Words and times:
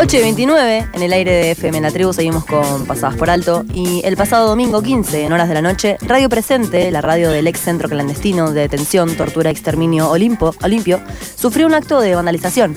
8 0.00 0.16
y 0.16 0.20
29, 0.20 0.90
en 0.92 1.02
el 1.02 1.12
aire 1.12 1.32
de 1.32 1.50
FM 1.50 1.80
La 1.80 1.90
Tribu 1.90 2.12
seguimos 2.12 2.44
con 2.44 2.86
Pasadas 2.86 3.16
por 3.16 3.30
Alto. 3.30 3.64
Y 3.74 4.00
el 4.04 4.16
pasado 4.16 4.46
domingo 4.46 4.80
15, 4.80 5.24
en 5.24 5.32
horas 5.32 5.48
de 5.48 5.54
la 5.54 5.60
noche, 5.60 5.98
Radio 6.02 6.28
Presente, 6.28 6.92
la 6.92 7.00
radio 7.00 7.30
del 7.30 7.48
ex 7.48 7.58
centro 7.58 7.88
clandestino 7.88 8.52
de 8.52 8.60
detención, 8.60 9.16
tortura 9.16 9.50
exterminio 9.50 10.08
Olimpo, 10.08 10.54
Olimpio, 10.62 11.00
sufrió 11.34 11.66
un 11.66 11.74
acto 11.74 12.00
de 12.00 12.14
vandalización. 12.14 12.76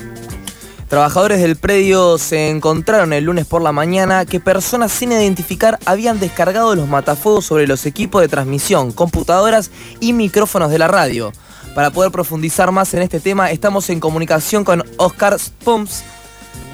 Trabajadores 0.88 1.40
del 1.40 1.54
predio 1.54 2.18
se 2.18 2.50
encontraron 2.50 3.12
el 3.12 3.22
lunes 3.22 3.46
por 3.46 3.62
la 3.62 3.70
mañana 3.70 4.24
que 4.24 4.40
personas 4.40 4.90
sin 4.90 5.12
identificar 5.12 5.78
habían 5.86 6.18
descargado 6.18 6.74
los 6.74 6.88
matafuegos 6.88 7.46
sobre 7.46 7.68
los 7.68 7.86
equipos 7.86 8.20
de 8.20 8.28
transmisión, 8.28 8.90
computadoras 8.90 9.70
y 10.00 10.12
micrófonos 10.12 10.72
de 10.72 10.80
la 10.80 10.88
radio. 10.88 11.30
Para 11.76 11.92
poder 11.92 12.10
profundizar 12.10 12.72
más 12.72 12.92
en 12.94 13.02
este 13.02 13.20
tema, 13.20 13.52
estamos 13.52 13.88
en 13.90 14.00
comunicación 14.00 14.64
con 14.64 14.82
Oscar 14.96 15.38
Spumps, 15.38 16.02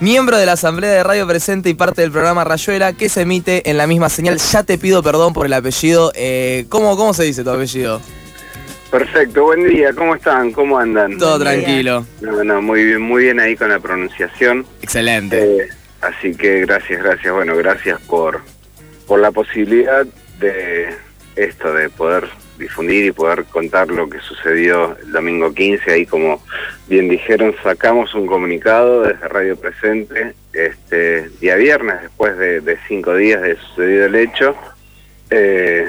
miembro 0.01 0.37
de 0.37 0.47
la 0.47 0.53
Asamblea 0.53 0.91
de 0.91 1.03
Radio 1.03 1.27
Presente 1.27 1.69
y 1.69 1.75
parte 1.75 2.03
del 2.03 2.13
programa 2.13 2.45
Rayuela, 2.45 2.93
que 2.93 3.09
se 3.09 3.23
emite 3.23 3.69
en 3.71 3.77
la 3.77 3.87
misma 3.87 4.09
señal. 4.09 4.39
Ya 4.39 4.63
te 4.63 4.79
pido 4.79 5.03
perdón 5.03 5.33
por 5.33 5.47
el 5.47 5.53
apellido. 5.53 6.13
Eh, 6.15 6.67
¿cómo, 6.69 6.97
¿Cómo 6.97 7.15
se 7.15 7.25
dice 7.25 7.45
tu 7.45 7.51
apellido? 7.51 8.01
Perfecto, 8.91 9.45
buen 9.45 9.69
día, 9.69 9.93
¿cómo 9.93 10.15
están? 10.15 10.51
¿Cómo 10.53 10.79
andan? 10.79 11.19
Todo 11.19 11.39
tranquilo. 11.39 12.07
Bueno, 12.23 12.63
muy 12.63 12.85
bien, 12.85 13.03
muy 13.03 13.25
bien 13.25 13.39
ahí 13.39 13.55
con 13.55 13.69
la 13.69 13.79
pronunciación. 13.81 14.65
Excelente. 14.81 15.43
Eh, 15.43 15.69
así 16.01 16.35
que 16.35 16.61
gracias, 16.63 17.03
gracias, 17.03 17.35
bueno, 17.35 17.55
gracias 17.57 18.01
por, 18.03 18.41
por 19.07 19.21
la 19.21 19.31
posibilidad 19.31 20.07
de 20.41 20.89
esto, 21.37 21.75
de 21.75 21.91
poder 21.91 22.29
difundir 22.59 23.07
y 23.07 23.13
poder 23.13 23.45
contar 23.45 23.89
lo 23.89 24.09
que 24.09 24.21
sucedió 24.21 24.97
el 25.01 25.13
domingo 25.13 25.55
15. 25.55 25.91
Ahí, 25.91 26.07
como 26.07 26.43
bien 26.89 27.09
dijeron, 27.09 27.55
sacamos 27.63 28.15
un 28.15 28.27
comunicado 28.27 29.03
desde 29.03 29.29
Radio 29.29 29.57
Presente 29.57 30.35
este 30.53 31.29
día 31.41 31.57
viernes, 31.57 32.03
después 32.03 32.37
de, 32.37 32.79
cinco 32.89 33.15
días 33.15 33.41
de 33.43 33.57
sucedido 33.57 34.07
el 34.07 34.15
hecho. 34.17 34.57
Eh, 35.31 35.89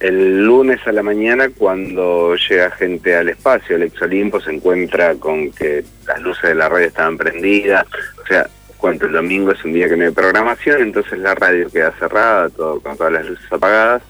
el 0.00 0.44
lunes 0.44 0.80
a 0.86 0.92
la 0.92 1.02
mañana, 1.02 1.48
cuando 1.56 2.34
llega 2.34 2.70
gente 2.72 3.14
al 3.14 3.28
espacio, 3.28 3.76
el 3.76 3.84
ex 3.84 4.02
Olimpo 4.02 4.40
se 4.40 4.52
encuentra 4.52 5.14
con 5.14 5.52
que 5.52 5.84
las 6.06 6.20
luces 6.20 6.42
de 6.42 6.54
la 6.56 6.68
radio 6.68 6.88
estaban 6.88 7.16
prendidas. 7.16 7.86
O 8.22 8.26
sea, 8.26 8.48
cuando 8.78 9.06
el 9.06 9.12
domingo 9.12 9.52
es 9.52 9.64
un 9.64 9.72
día 9.72 9.88
que 9.88 9.96
no 9.96 10.04
hay 10.04 10.10
programación, 10.10 10.82
entonces 10.82 11.18
la 11.20 11.36
radio 11.36 11.70
queda 11.70 11.92
cerrada, 11.92 12.50
todo 12.50 12.80
con 12.80 12.96
todas 12.96 13.12
las 13.12 13.26
luces 13.26 13.52
apagadas 13.52 14.02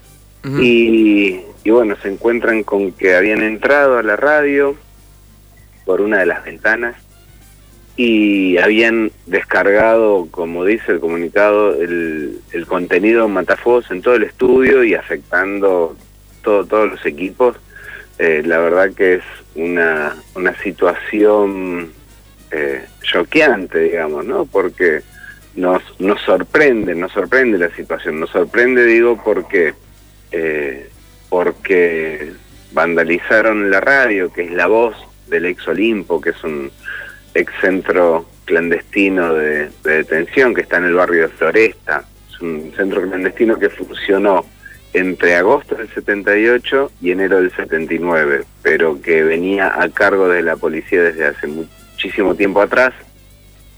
y, 0.45 1.41
bueno, 1.65 1.97
se 2.03 2.09
encuentran 2.09 2.65
con 2.65 2.93
que 2.93 3.15
habían 3.15 3.43
entrado 3.43 3.99
a 3.99 4.03
la 4.03 4.17
radio 4.17 4.75
por 5.85 6.01
una 6.01 6.19
de 6.19 6.27
las 6.27 6.45
ventanas 6.45 6.97
y 7.97 8.57
habían 8.59 9.13
descargado, 9.27 10.27
como 10.31 10.65
dice 10.65 10.93
el 10.93 11.01
comunicado, 11.01 11.81
el, 11.81 12.41
el 12.53 12.67
contenido 12.67 13.29
matafuegos 13.29 13.91
en 13.91 14.03
todo 14.03 14.15
el 14.15 14.25
estudio 14.25 14.83
y 14.83 14.95
afectando 14.95 15.97
todo, 16.43 16.65
todos 16.65 16.91
los 16.91 17.07
equipos. 17.07 17.57
Eh, 18.19 18.43
la 18.45 18.59
verdad 18.59 18.93
que 18.95 19.15
es 19.15 19.23
una, 19.55 20.17
una 20.35 20.55
situación 20.63 21.93
eh, 22.51 22.85
choqueante, 23.03 23.79
digamos, 23.79 24.25
¿no? 24.25 24.47
Porque 24.47 25.03
nos, 25.55 25.83
nos 25.99 26.21
sorprende, 26.23 26.95
nos 26.95 27.13
sorprende 27.13 27.59
la 27.59 27.71
situación, 27.75 28.21
nos 28.21 28.31
sorprende, 28.31 28.85
digo, 28.87 29.21
porque 29.23 29.75
eh, 30.33 30.89
porque 31.29 32.33
vandalizaron 32.73 33.71
la 33.71 33.81
radio, 33.81 34.33
que 34.33 34.45
es 34.45 34.53
la 34.53 34.67
voz 34.67 34.97
del 35.29 35.47
ex 35.47 35.67
Olimpo, 35.69 36.21
que 36.21 36.31
es 36.31 36.45
un 36.45 36.71
ex 37.35 37.53
centro 37.61 38.27
clandestino 38.45 39.35
de, 39.35 39.71
detención 39.85 40.55
que 40.55 40.63
está 40.63 40.79
en 40.79 40.85
el 40.85 40.95
barrio 40.95 41.23
de 41.23 41.29
Floresta. 41.29 42.05
Es 42.31 42.41
un 42.41 42.73
centro 42.77 43.03
clandestino 43.03 43.59
que 43.59 43.71
funcionó 43.71 44.45
entre 44.93 45.37
agosto 45.37 45.75
del 45.75 45.89
78 45.89 46.93
y 47.01 47.13
enero 47.13 47.41
del 47.41 47.51
79, 47.53 48.45
pero 48.63 49.01
que 49.01 49.23
venía 49.23 49.81
a 49.81 49.89
cargo 49.89 50.29
de 50.29 50.43
la 50.43 50.57
policía 50.57 51.03
desde 51.03 51.27
hace 51.27 51.47
muchísimo 51.47 52.35
tiempo 52.35 52.61
atrás 52.61 52.93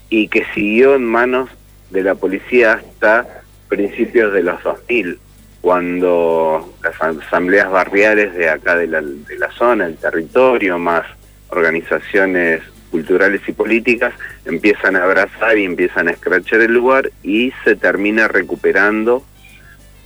y 0.09 0.29
que 0.29 0.45
siguió 0.55 0.97
en 0.97 1.05
manos 1.05 1.51
de 1.91 2.03
la 2.03 2.17
policía 2.17 2.75
hasta 2.75 3.43
principios 3.69 4.33
de 4.33 4.43
los 4.43 4.63
2000 4.63 5.19
cuando 5.65 6.75
las 6.83 7.01
asambleas 7.01 7.71
barriales 7.71 8.35
de 8.35 8.51
acá 8.51 8.77
de 8.77 8.87
la, 8.87 9.01
de 9.01 9.39
la 9.39 9.51
zona, 9.53 9.87
el 9.87 9.97
territorio, 9.97 10.79
más 10.79 11.07
organizaciones 11.49 12.61
culturales 12.91 13.41
y 13.49 13.53
políticas 13.53 14.13
empiezan 14.45 14.95
a 14.95 15.05
abrazar 15.05 15.57
y 15.57 15.65
empiezan 15.65 16.09
a 16.09 16.11
escrachar 16.11 16.61
el 16.61 16.75
lugar 16.75 17.11
y 17.23 17.51
se 17.65 17.77
termina 17.77 18.29
recuperando 18.29 19.25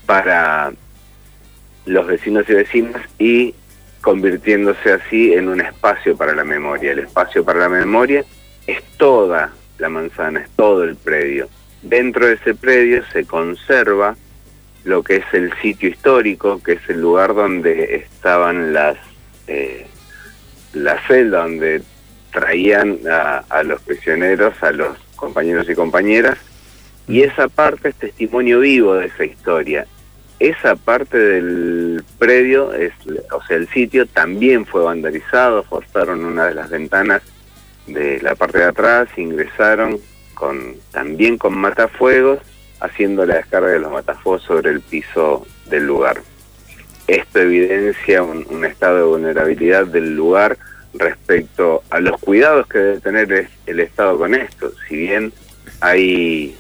para 0.07 0.71
los 1.87 2.07
vecinos 2.07 2.49
y 2.49 2.55
vecinas 2.55 3.03
y 3.19 3.55
convirtiéndose 4.01 4.93
así 4.93 5.35
en 5.35 5.49
un 5.49 5.61
espacio 5.61 6.17
para 6.17 6.37
la 6.37 6.45
memoria. 6.45 6.93
El 6.93 7.01
espacio 7.01 7.45
para 7.45 7.59
la 7.59 7.69
memoria 7.69 8.25
es 8.69 8.81
toda 8.97 9.51
la 9.79 9.89
manzana, 9.89 10.39
es 10.39 10.51
todo 10.51 10.85
el 10.85 10.95
predio. 10.95 11.49
Dentro 11.83 12.29
de 12.29 12.35
ese 12.35 12.55
predio 12.55 13.03
se 13.13 13.25
conserva 13.25 14.15
lo 14.85 15.03
que 15.03 15.17
es 15.17 15.25
el 15.33 15.53
sitio 15.61 15.89
histórico, 15.89 16.63
que 16.63 16.73
es 16.73 16.89
el 16.89 17.01
lugar 17.01 17.35
donde 17.35 17.97
estaban 17.97 18.73
las 18.73 18.97
eh, 19.47 19.87
la 20.73 21.01
celda 21.07 21.43
donde 21.43 21.83
traían 22.33 22.99
a, 23.11 23.63
los 23.63 23.81
prisioneros, 23.83 24.63
a 24.63 24.71
los 24.71 24.97
compañeros 25.17 25.69
y 25.69 25.75
compañeras, 25.75 26.39
y 27.09 27.23
esa 27.23 27.49
parte 27.49 27.89
es 27.89 27.95
testimonio 27.97 28.61
vivo 28.61 28.95
de 28.95 29.07
esa 29.07 29.25
historia. 29.25 29.87
Esa 30.39 30.77
parte 30.77 31.19
del 31.19 32.05
predio, 32.19 32.73
es, 32.73 32.93
o 33.33 33.43
sea, 33.45 33.57
el 33.57 33.69
sitio 33.71 34.07
también 34.07 34.67
fue 34.67 34.83
vandalizado, 34.83 35.65
forzaron 35.65 36.25
una 36.25 36.47
de 36.47 36.55
las 36.55 36.71
ventanas 36.71 37.23
de 37.87 38.21
la 38.21 38.35
parte 38.35 38.59
de 38.59 38.65
atrás, 38.65 39.09
ingresaron 39.17 39.99
con 40.35 40.77
también 40.93 41.39
con 41.39 41.59
matafuegos 41.59 42.39
haciendo 42.81 43.27
la 43.27 43.37
descarga 43.37 43.69
de 43.69 43.79
los 43.79 43.93
matafuegos 43.93 44.43
sobre 44.43 44.71
el 44.71 44.81
piso 44.81 45.47
del 45.67 45.87
lugar. 45.87 46.23
Esto 47.07 47.41
evidencia 47.41 48.23
un, 48.23 48.65
estado 48.65 48.97
de 48.99 49.03
vulnerabilidad 49.05 49.87
del 49.87 50.15
lugar 50.15 50.59
respecto 50.93 51.83
a 51.91 52.01
los 52.01 52.21
cuidados 52.21 52.67
que 52.67 52.79
debe 52.79 53.01
tener 53.01 53.49
el 53.67 53.81
Estado 53.81 54.19
con 54.19 54.35
esto. 54.35 54.73
Si 54.87 54.97
bien 54.97 55.33
hay 55.81 56.55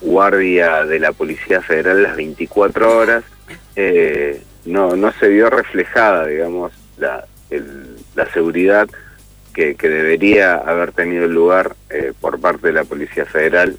guardia 0.00 0.84
de 0.84 1.00
la 1.00 1.12
Policía 1.12 1.60
Federal 1.62 2.02
las 2.02 2.16
24 2.16 2.96
horas, 2.96 3.24
eh, 3.76 4.42
no, 4.64 4.96
no 4.96 5.12
se 5.12 5.28
vio 5.28 5.50
reflejada, 5.50 6.26
digamos, 6.26 6.72
la, 6.96 7.24
la 8.14 8.32
seguridad 8.32 8.88
que, 9.52 9.74
que, 9.74 9.88
debería 9.88 10.54
haber 10.54 10.92
tenido 10.92 11.26
lugar 11.26 11.74
eh, 11.88 12.12
por 12.20 12.40
parte 12.40 12.68
de 12.68 12.72
la 12.74 12.84
Policía 12.84 13.26
Federal 13.26 13.76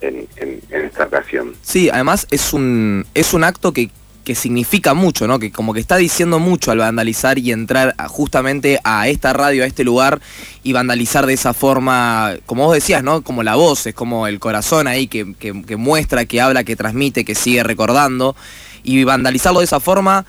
en, 0.00 0.28
esta 0.70 1.04
ocasión. 1.04 1.54
Sí, 1.62 1.90
además 1.90 2.26
es 2.30 2.52
un, 2.52 3.06
es 3.14 3.34
un 3.34 3.44
acto 3.44 3.72
que, 3.72 3.90
que 4.24 4.34
significa 4.34 4.94
mucho, 4.94 5.26
¿no? 5.26 5.38
Que 5.38 5.50
como 5.50 5.72
que 5.72 5.80
está 5.80 5.96
diciendo 5.96 6.38
mucho 6.38 6.70
al 6.70 6.78
vandalizar 6.78 7.38
y 7.38 7.52
entrar 7.52 7.94
justamente 8.08 8.80
a 8.84 9.08
esta 9.08 9.32
radio, 9.32 9.64
a 9.64 9.66
este 9.66 9.84
lugar 9.84 10.20
y 10.62 10.72
vandalizar 10.72 11.26
de 11.26 11.34
esa 11.34 11.54
forma, 11.54 12.34
como 12.46 12.66
vos 12.66 12.74
decías, 12.74 13.02
¿no? 13.02 13.22
Como 13.22 13.42
la 13.42 13.56
voz, 13.56 13.86
es 13.86 13.94
como 13.94 14.26
el 14.26 14.38
corazón 14.38 14.86
ahí 14.86 15.06
que, 15.06 15.34
que, 15.34 15.62
que 15.62 15.76
muestra, 15.76 16.24
que 16.26 16.40
habla, 16.40 16.64
que 16.64 16.76
transmite, 16.76 17.24
que 17.24 17.34
sigue 17.34 17.62
recordando. 17.62 18.36
Y 18.82 19.02
vandalizarlo 19.04 19.60
de 19.60 19.66
esa 19.66 19.80
forma, 19.80 20.24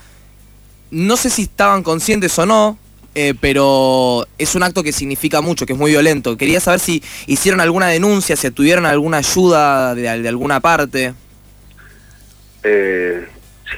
no 0.91 1.17
sé 1.17 1.29
si 1.29 1.43
estaban 1.43 1.83
conscientes 1.83 2.37
o 2.39 2.45
no, 2.45 2.77
eh, 3.15 3.33
pero 3.39 4.27
es 4.37 4.55
un 4.55 4.63
acto 4.63 4.83
que 4.83 4.91
significa 4.91 5.41
mucho, 5.41 5.65
que 5.65 5.73
es 5.73 5.79
muy 5.79 5.91
violento. 5.91 6.37
Quería 6.37 6.59
saber 6.59 6.79
si 6.79 7.03
hicieron 7.25 7.59
alguna 7.59 7.87
denuncia, 7.87 8.35
si 8.35 8.49
tuvieron 8.51 8.85
alguna 8.85 9.17
ayuda 9.17 9.95
de, 9.95 10.07
alguna 10.07 10.59
parte. 10.59 11.13
Eh, 12.63 13.25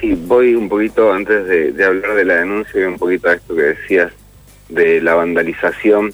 sí, 0.00 0.14
voy 0.14 0.54
un 0.54 0.68
poquito, 0.68 1.12
antes 1.12 1.46
de, 1.46 1.84
hablar 1.84 2.14
de 2.14 2.24
la 2.24 2.34
denuncia, 2.36 2.72
voy 2.74 2.84
un 2.84 2.98
poquito 2.98 3.28
a 3.28 3.34
esto 3.34 3.56
que 3.56 3.62
decías 3.62 4.12
de 4.68 5.00
la 5.00 5.14
vandalización. 5.14 6.12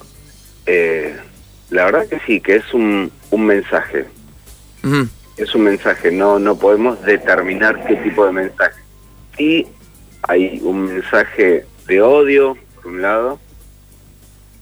Eh, 0.67 1.17
la 1.71 1.87
verdad 1.87 2.09
que 2.09 2.21
sí, 2.27 2.41
que 2.41 2.57
es 2.57 2.73
un, 2.73 3.11
un 3.31 3.47
mensaje. 3.47 4.07
Es 5.37 5.55
un 5.55 5.63
mensaje, 5.63 6.11
no, 6.11 6.39
no 6.39 6.57
podemos 6.57 7.03
determinar 7.03 7.85
qué 7.87 7.97
tipo 7.97 8.25
de 8.25 8.33
mensaje. 8.33 8.81
Y 9.39 9.67
hay 10.23 10.61
un 10.63 10.87
mensaje 10.87 11.67
de 11.87 12.01
odio, 12.01 12.57
un 12.89 13.03
lado, 13.03 13.39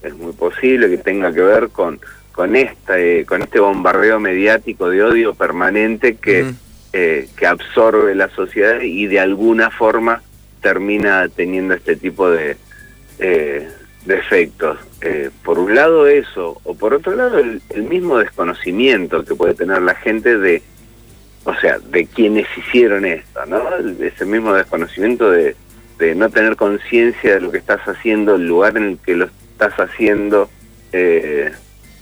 es 0.02 0.14
muy 0.14 0.32
posible 0.32 0.88
que 0.88 0.98
tenga 0.98 1.32
que 1.32 1.42
ver 1.42 1.68
con 1.70 2.00
con 2.32 2.54
este 2.54 3.24
con 3.24 3.42
este 3.42 3.60
bombardeo 3.60 4.20
mediático 4.20 4.90
de 4.90 5.02
odio 5.02 5.34
permanente 5.34 6.16
que 6.16 6.52
eh, 6.92 7.28
que 7.36 7.46
absorbe 7.46 8.14
la 8.14 8.28
sociedad 8.28 8.82
y 8.82 9.06
de 9.06 9.20
alguna 9.20 9.70
forma 9.70 10.22
termina 10.60 11.28
teniendo 11.28 11.74
este 11.74 11.96
tipo 11.96 12.30
de 12.30 12.56
eh, 13.18 13.68
de 14.06 14.14
efectos. 14.18 14.78
Eh, 15.00 15.30
por 15.44 15.58
un 15.58 15.74
lado 15.74 16.06
eso, 16.06 16.60
o 16.64 16.74
por 16.74 16.94
otro 16.94 17.14
lado 17.14 17.38
el, 17.38 17.60
mismo 17.82 18.18
desconocimiento 18.18 19.24
que 19.24 19.34
puede 19.34 19.54
tener 19.54 19.82
la 19.82 19.94
gente 19.94 20.38
de, 20.38 20.62
o 21.44 21.54
sea, 21.56 21.78
de 21.78 22.06
quienes 22.06 22.46
hicieron 22.56 23.04
esto, 23.04 23.44
¿no? 23.46 23.60
Ese 24.00 24.24
mismo 24.24 24.54
desconocimiento 24.54 25.30
de, 25.30 25.56
de 25.98 26.14
no 26.14 26.30
tener 26.30 26.56
conciencia 26.56 27.34
de 27.34 27.40
lo 27.40 27.50
que 27.50 27.58
estás 27.58 27.80
haciendo, 27.86 28.36
el 28.36 28.46
lugar 28.46 28.76
en 28.76 28.84
el 28.84 28.98
que 28.98 29.14
lo 29.14 29.26
estás 29.26 29.74
haciendo. 29.74 30.50
Eh, 30.92 31.52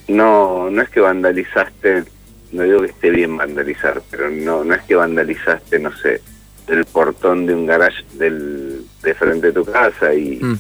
no, 0.09 0.71
no 0.71 0.83
es 0.83 0.89
que 0.91 1.01
vandalizaste, 1.01 2.05
no 2.53 2.63
digo 2.63 2.81
que 2.81 2.89
esté 2.89 3.11
bien 3.11 3.37
vandalizar, 3.37 4.03
pero 4.11 4.31
no, 4.31 4.65
no 4.65 4.75
es 4.75 4.83
que 4.83 4.95
vandalizaste, 4.95 5.79
no 5.79 5.95
sé, 5.97 6.21
el 6.69 6.85
portón 6.85 7.47
de 7.47 7.55
un 7.55 7.67
garage 7.67 8.05
del, 8.15 8.85
de 9.03 9.15
frente 9.15 9.49
de 9.49 9.53
tu 9.53 9.65
casa 9.65 10.15
y... 10.15 10.39
Mm 10.41 10.59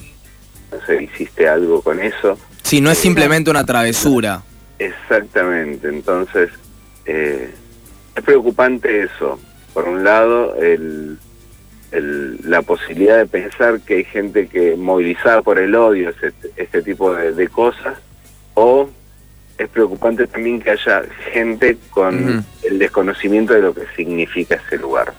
no 0.74 0.86
sé, 0.86 1.04
hiciste 1.04 1.48
algo 1.48 1.80
con 1.82 2.00
eso. 2.00 2.38
Sí, 2.62 2.80
no 2.80 2.90
es 2.90 2.98
simplemente 2.98 3.50
una 3.50 3.64
travesura. 3.64 4.42
Exactamente, 4.78 5.88
entonces 5.88 6.50
eh, 7.06 7.52
es 8.14 8.22
preocupante 8.22 9.02
eso. 9.02 9.38
Por 9.72 9.88
un 9.88 10.04
lado, 10.04 10.56
el, 10.56 11.18
la 12.00 12.62
posibilidad 12.62 13.18
de 13.18 13.26
pensar 13.26 13.80
que 13.80 13.96
hay 13.96 14.04
gente 14.04 14.48
que 14.48 14.76
movilizada 14.76 15.42
por 15.42 15.58
el 15.58 15.74
odio 15.74 16.10
este, 16.10 16.32
este 16.56 16.82
tipo 16.82 17.14
de, 17.14 17.48
cosas, 17.48 17.98
o 18.54 18.88
es 19.58 19.68
preocupante 19.68 20.26
también 20.26 20.60
que 20.60 20.70
haya 20.70 21.02
gente 21.32 21.76
con 21.90 22.44
el 22.62 22.78
desconocimiento 22.78 23.54
de 23.54 23.62
lo 23.62 23.74
que 23.74 23.86
significa 23.94 24.56
ese 24.66 24.78
lugar. 24.78 25.14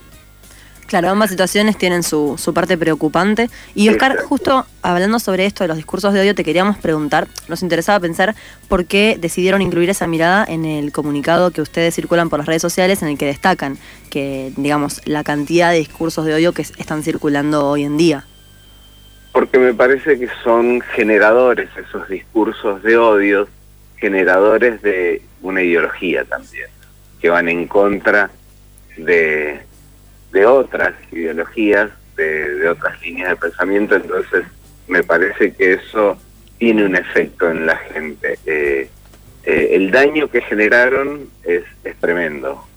Claro, 0.95 1.09
ambas 1.09 1.29
situaciones 1.29 1.77
tienen 1.77 2.03
su, 2.03 2.37
su 2.37 2.53
parte 2.53 2.77
preocupante. 2.77 3.49
Y 3.73 3.89
Oscar, 3.89 4.15
justo 4.23 4.65
hablando 4.81 5.19
sobre 5.19 5.45
esto 5.45 5.65
de 5.65 5.67
los 5.67 5.75
discursos 5.75 6.13
de 6.13 6.21
odio, 6.21 6.35
te 6.35 6.45
queríamos 6.45 6.77
preguntar, 6.77 7.27
nos 7.49 7.63
interesaba 7.63 7.99
pensar 7.99 8.33
por 8.69 8.85
qué 8.85 9.17
decidieron 9.19 9.61
incluir 9.61 9.89
esa 9.89 10.07
mirada 10.07 10.45
en 10.47 10.63
el 10.63 10.93
comunicado 10.93 11.51
que 11.51 11.61
ustedes 11.61 11.93
circulan 11.95 12.29
por 12.29 12.39
las 12.39 12.47
redes 12.47 12.61
sociales 12.61 13.01
en 13.01 13.09
el 13.09 13.17
que 13.17 13.25
destacan 13.25 13.77
que, 14.09 14.53
digamos, 14.55 15.01
la 15.05 15.25
cantidad 15.25 15.71
de 15.71 15.79
discursos 15.79 16.25
de 16.25 16.35
odio 16.35 16.53
que 16.53 16.61
están 16.61 17.03
circulando 17.03 17.67
hoy 17.67 17.83
en 17.83 17.97
día. 17.97 18.25
Porque 19.33 19.59
me 19.59 19.73
parece 19.73 20.17
que 20.17 20.29
son 20.45 20.79
generadores 20.79 21.67
esos 21.75 22.07
discursos 22.07 22.81
de 22.83 22.95
odio, 22.95 23.49
generadores 23.97 24.81
de 24.81 25.21
una 25.41 25.61
ideología 25.61 26.23
también, 26.23 26.69
que 27.19 27.29
van 27.29 27.49
en 27.49 27.67
contra 27.67 28.29
de 28.95 29.64
de 30.35 30.45
otras 30.45 30.93
ideologías, 31.13 31.89
de, 32.17 32.67
otras 32.67 33.01
líneas 33.01 33.29
de 33.29 33.35
pensamiento, 33.37 33.95
entonces 33.95 34.43
me 34.85 35.01
parece 35.01 35.53
que 35.53 35.75
eso 35.75 36.17
tiene 36.57 36.85
un 36.85 36.97
efecto 36.97 37.49
en 37.49 37.65
la 37.65 37.77
gente. 37.77 38.37
Eh, 38.45 38.89
eh, 39.45 39.69
el 39.71 39.91
daño 39.91 40.29
que 40.29 40.41
generaron 40.41 41.29
es, 41.45 41.63
tremendo. 42.01 42.67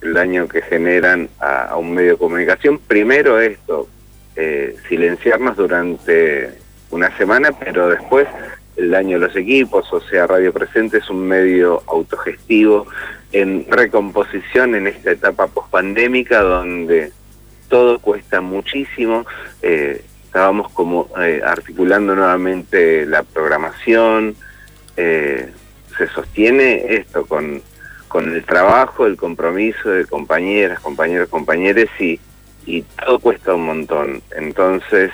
El 0.00 0.14
daño 0.14 0.48
que 0.48 0.62
generan 0.62 1.28
a, 1.38 1.76
un 1.76 1.92
medio 1.92 2.12
de 2.12 2.16
comunicación, 2.16 2.78
primero 2.78 3.38
esto, 3.40 3.88
eh, 4.34 4.74
silenciarnos 4.88 5.54
durante 5.54 6.48
una 6.90 7.14
semana, 7.18 7.50
pero 7.52 7.90
después 7.90 8.26
el 8.76 8.90
daño 8.90 9.16
a 9.16 9.20
los 9.20 9.36
equipos, 9.36 9.90
o 9.92 10.00
sea, 10.00 10.26
Radio 10.26 10.52
Presente 10.52 10.98
es 10.98 11.08
un 11.08 11.26
medio 11.26 11.82
autogestivo 11.86 12.86
en 13.32 13.66
recomposición 13.68 14.74
en 14.74 14.86
esta 14.86 15.12
etapa 15.12 15.46
pospandémica 15.46 16.42
donde 16.42 17.12
todo 17.68 17.98
cuesta 17.98 18.40
muchísimo. 18.40 19.26
Eh, 19.62 20.04
estábamos 20.24 20.70
como 20.72 21.08
eh, 21.20 21.40
articulando 21.44 22.14
nuevamente 22.14 23.06
la 23.06 23.22
programación. 23.22 24.36
Eh, 24.96 25.50
se 25.96 26.06
sostiene 26.08 26.94
esto 26.94 27.26
con, 27.26 27.62
con 28.08 28.32
el 28.34 28.44
trabajo, 28.44 29.06
el 29.06 29.16
compromiso 29.16 29.90
de 29.90 30.04
compañeras, 30.04 30.80
compañeros, 30.80 31.28
compañeros 31.28 31.88
y, 31.98 32.20
y 32.66 32.82
todo 32.82 33.18
cuesta 33.18 33.54
un 33.54 33.64
montón. 33.64 34.22
Entonces, 34.36 35.10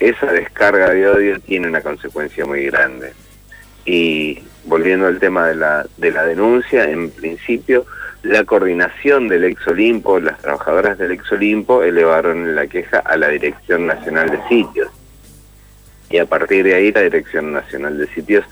esa 0.00 0.32
descarga 0.32 0.90
de 0.90 1.08
odio 1.08 1.40
tiene 1.40 1.68
una 1.68 1.80
consecuencia 1.80 2.44
muy 2.44 2.66
grande. 2.66 3.12
Y 3.84 4.42
volviendo 4.64 5.06
al 5.06 5.18
tema 5.18 5.48
de 5.48 5.56
la, 5.56 5.86
de 5.96 6.10
la 6.12 6.24
denuncia, 6.24 6.88
en 6.90 7.10
principio 7.10 7.86
la 8.22 8.44
coordinación 8.44 9.28
del 9.28 9.44
Ex 9.44 9.66
Olimpo, 9.68 10.20
las 10.20 10.38
trabajadoras 10.38 10.98
del 10.98 11.12
Ex 11.12 11.30
Olimpo 11.32 11.82
elevaron 11.82 12.54
la 12.54 12.66
queja 12.66 12.98
a 12.98 13.16
la 13.16 13.28
Dirección 13.28 13.86
Nacional 13.86 14.30
de 14.30 14.40
Sitios. 14.48 14.90
Y 16.10 16.18
a 16.18 16.26
partir 16.26 16.64
de 16.64 16.74
ahí 16.74 16.92
la 16.92 17.02
Dirección 17.02 17.52
Nacional 17.52 17.98
de 17.98 18.06
Sitios 18.08 18.44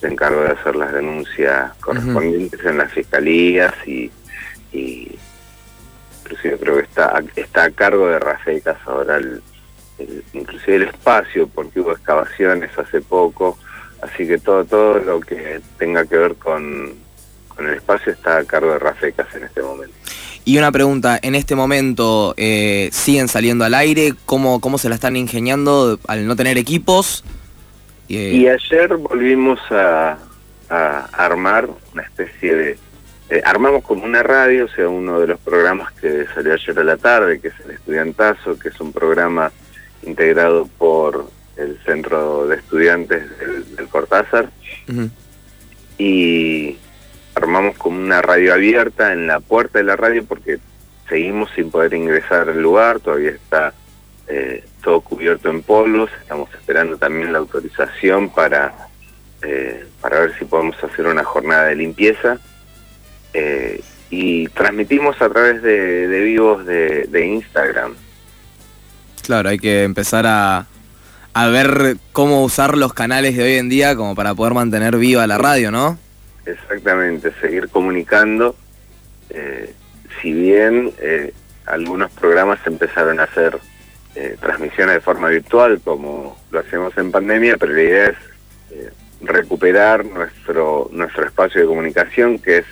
se 0.00 0.06
encargó 0.06 0.42
de 0.42 0.52
hacer 0.52 0.76
las 0.76 0.92
denuncias 0.92 1.72
correspondientes 1.80 2.64
en 2.64 2.78
las 2.78 2.90
fiscalías 2.92 3.74
y, 3.86 4.10
y 4.72 5.18
inclusive 6.22 6.56
creo 6.58 6.76
que 6.76 6.82
está, 6.82 7.22
está 7.36 7.64
a 7.64 7.70
cargo 7.70 8.08
de 8.08 8.18
Rafael 8.18 8.62
ahora 8.86 9.18
el, 9.18 9.42
inclusive 10.32 10.76
el 10.76 10.82
espacio, 10.84 11.48
porque 11.48 11.80
hubo 11.80 11.92
excavaciones 11.92 12.70
hace 12.78 13.00
poco, 13.00 13.58
así 14.02 14.26
que 14.26 14.38
todo, 14.38 14.64
todo 14.64 14.98
lo 14.98 15.20
que 15.20 15.60
tenga 15.78 16.04
que 16.04 16.16
ver 16.16 16.34
con, 16.36 16.94
con 17.48 17.68
el 17.68 17.74
espacio 17.74 18.12
está 18.12 18.38
a 18.38 18.44
cargo 18.44 18.72
de 18.72 18.78
Rafecas 18.78 19.34
en 19.34 19.44
este 19.44 19.62
momento. 19.62 19.94
Y 20.44 20.58
una 20.58 20.72
pregunta, 20.72 21.18
en 21.22 21.34
este 21.34 21.54
momento 21.54 22.34
eh, 22.36 22.88
siguen 22.92 23.28
saliendo 23.28 23.64
al 23.64 23.74
aire, 23.74 24.14
¿Cómo, 24.24 24.60
¿cómo 24.60 24.78
se 24.78 24.88
la 24.88 24.94
están 24.94 25.16
ingeniando 25.16 25.98
al 26.08 26.26
no 26.26 26.34
tener 26.34 26.56
equipos? 26.56 27.24
Eh, 28.08 28.32
y 28.34 28.48
ayer 28.48 28.96
volvimos 28.96 29.60
a, 29.70 30.18
a, 30.68 31.00
armar 31.12 31.68
una 31.92 32.02
especie 32.02 32.54
de... 32.54 32.78
Eh, 33.28 33.42
armamos 33.44 33.84
como 33.84 34.04
una 34.04 34.22
radio, 34.24 34.64
o 34.64 34.68
sea, 34.68 34.88
uno 34.88 35.20
de 35.20 35.28
los 35.28 35.38
programas 35.38 35.92
que 35.92 36.26
salió 36.34 36.54
ayer 36.54 36.78
a 36.78 36.84
la 36.84 36.96
tarde, 36.96 37.38
que 37.38 37.48
es 37.48 37.54
el 37.64 37.72
Estudiantazo, 37.72 38.58
que 38.58 38.70
es 38.70 38.80
un 38.80 38.92
programa 38.92 39.52
integrado 40.02 40.68
por 40.78 41.30
el 41.56 41.78
Centro 41.84 42.46
de 42.46 42.56
Estudiantes 42.56 43.24
del, 43.38 43.88
Cortázar. 43.88 44.50
Y 45.98 46.76
armamos 47.34 47.76
como 47.76 47.98
una 47.98 48.22
radio 48.22 48.54
abierta 48.54 49.12
en 49.12 49.26
la 49.26 49.40
puerta 49.40 49.78
de 49.78 49.84
la 49.84 49.96
radio 49.96 50.24
porque 50.24 50.58
seguimos 51.08 51.50
sin 51.54 51.70
poder 51.70 51.92
ingresar 51.94 52.48
al 52.48 52.62
lugar, 52.62 53.00
todavía 53.00 53.30
está 53.30 53.74
eh, 54.28 54.64
todo 54.82 55.00
cubierto 55.00 55.50
en 55.50 55.62
polvos, 55.62 56.10
estamos 56.22 56.48
esperando 56.54 56.96
también 56.96 57.32
la 57.32 57.38
autorización 57.38 58.30
para, 58.30 58.88
eh, 59.42 59.86
para 60.00 60.20
ver 60.20 60.38
si 60.38 60.44
podemos 60.44 60.82
hacer 60.82 61.06
una 61.06 61.24
jornada 61.24 61.66
de 61.66 61.76
limpieza. 61.76 62.38
Eh, 63.34 63.80
y 64.08 64.48
transmitimos 64.48 65.20
a 65.22 65.28
través 65.28 65.62
de, 65.62 66.06
vivos 66.06 66.66
de 66.66 67.26
Instagram. 67.26 67.94
Claro, 69.30 69.50
hay 69.50 69.60
que 69.60 69.84
empezar 69.84 70.26
a, 70.26 70.66
ver 71.52 71.98
cómo 72.10 72.42
usar 72.42 72.76
los 72.76 72.92
canales 72.92 73.36
de 73.36 73.44
hoy 73.44 73.54
en 73.58 73.68
día 73.68 73.94
como 73.94 74.16
para 74.16 74.34
poder 74.34 74.54
mantener 74.54 74.96
viva 74.96 75.24
la 75.28 75.38
radio, 75.38 75.70
¿no? 75.70 75.96
Exactamente, 76.44 77.30
seguir 77.40 77.68
comunicando. 77.68 78.56
Eh, 79.28 79.72
si 80.20 80.32
bien 80.32 80.92
eh, 80.98 81.32
algunos 81.66 82.10
programas 82.10 82.58
empezaron 82.66 83.20
a 83.20 83.22
hacer 83.22 83.56
eh, 84.16 84.36
transmisiones 84.40 84.96
de 84.96 85.00
forma 85.00 85.28
virtual, 85.28 85.80
como 85.84 86.36
lo 86.50 86.58
hacemos 86.58 86.98
en 86.98 87.12
pandemia, 87.12 87.56
pero 87.56 87.72
la 87.72 87.82
idea 87.82 88.06
es 88.06 88.16
recuperar 89.20 90.06
nuestro, 90.06 90.90
nuestro 90.92 91.24
espacio 91.24 91.60
de 91.60 91.68
comunicación, 91.68 92.40
que 92.40 92.58
es 92.58 92.66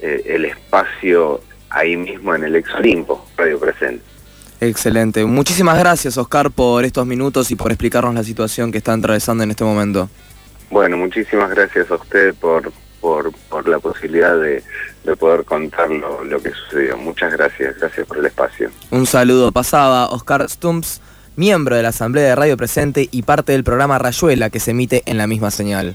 el 0.00 0.44
espacio 0.44 1.40
ahí 1.68 1.96
mismo 1.96 2.32
en 2.32 2.44
el 2.44 2.54
Ex 2.54 2.72
Olimpo, 2.76 3.26
Radio 3.36 3.58
Presente. 3.58 4.15
Excelente. 4.60 5.24
Muchísimas 5.24 5.78
gracias, 5.78 6.16
Oscar, 6.16 6.50
por 6.50 6.84
estos 6.84 7.06
minutos 7.06 7.50
y 7.50 7.56
por 7.56 7.70
explicarnos 7.70 8.14
la 8.14 8.24
situación 8.24 8.72
que 8.72 8.78
está 8.78 8.94
atravesando 8.94 9.44
en 9.44 9.50
este 9.50 9.64
momento. 9.64 10.08
Bueno, 10.70 10.96
muchísimas 10.96 11.50
gracias 11.50 11.90
a 11.90 11.94
usted 11.94 12.34
por, 12.34 12.72
por, 13.00 13.32
por 13.48 13.68
la 13.68 13.78
posibilidad 13.78 14.36
de, 14.38 14.62
poder 15.16 15.44
contar 15.44 15.88
lo, 15.90 16.42
que 16.42 16.50
sucedió. 16.50 16.96
Muchas 16.96 17.32
gracias, 17.32 17.78
gracias 17.78 18.06
por 18.06 18.18
el 18.18 18.26
espacio. 18.26 18.70
Un 18.90 19.06
saludo. 19.06 19.52
Pasaba 19.52 20.08
Oscar 20.08 20.48
Stumps, 20.48 21.00
miembro 21.36 21.76
de 21.76 21.82
la 21.82 21.90
Asamblea 21.90 22.24
de 22.24 22.34
Radio 22.34 22.56
Presente 22.56 23.08
y 23.12 23.22
parte 23.22 23.52
del 23.52 23.62
programa 23.62 23.98
Rayuela 23.98 24.50
que 24.50 24.58
se 24.58 24.72
emite 24.72 25.02
en 25.06 25.18
la 25.18 25.26
misma 25.26 25.50
señal. 25.52 25.94